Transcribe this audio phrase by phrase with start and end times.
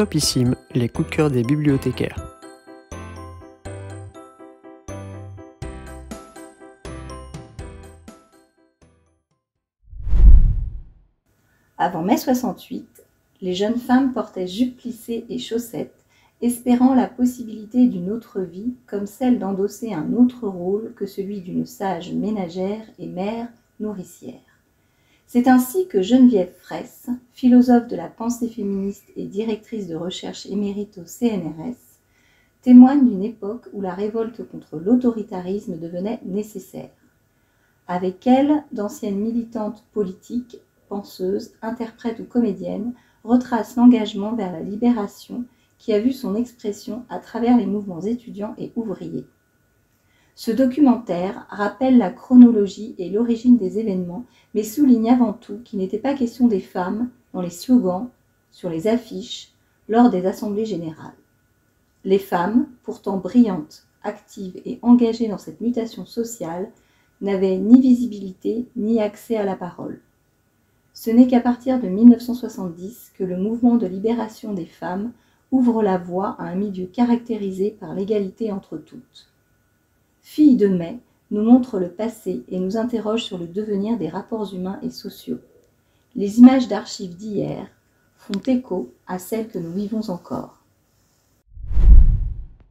[0.00, 2.16] Topissime, les coups de cœur des bibliothécaires.
[11.76, 13.04] Avant mai 68,
[13.42, 16.02] les jeunes femmes portaient jupes plissées et chaussettes,
[16.40, 21.66] espérant la possibilité d'une autre vie, comme celle d'endosser un autre rôle que celui d'une
[21.66, 23.48] sage ménagère et mère
[23.80, 24.49] nourricière.
[25.32, 30.98] C'est ainsi que Geneviève Fraisse, philosophe de la pensée féministe et directrice de recherche émérite
[30.98, 32.00] au CNRS,
[32.62, 36.90] témoigne d'une époque où la révolte contre l'autoritarisme devenait nécessaire.
[37.86, 40.58] Avec elle, d'anciennes militantes politiques,
[40.88, 42.92] penseuses, interprètes ou comédiennes
[43.22, 45.44] retracent l'engagement vers la libération
[45.78, 49.26] qui a vu son expression à travers les mouvements étudiants et ouvriers.
[50.40, 55.98] Ce documentaire rappelle la chronologie et l'origine des événements, mais souligne avant tout qu'il n'était
[55.98, 58.08] pas question des femmes dans les slogans,
[58.50, 59.52] sur les affiches,
[59.86, 61.12] lors des assemblées générales.
[62.06, 66.70] Les femmes, pourtant brillantes, actives et engagées dans cette mutation sociale,
[67.20, 70.00] n'avaient ni visibilité ni accès à la parole.
[70.94, 75.12] Ce n'est qu'à partir de 1970 que le mouvement de libération des femmes
[75.52, 79.29] ouvre la voie à un milieu caractérisé par l'égalité entre toutes.
[80.32, 81.00] Fille de mai
[81.32, 85.40] nous montre le passé et nous interroge sur le devenir des rapports humains et sociaux.
[86.14, 87.66] Les images d'archives d'hier
[88.16, 90.62] font écho à celles que nous vivons encore.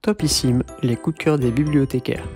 [0.00, 2.28] Topissime, les coups de cœur des bibliothécaires.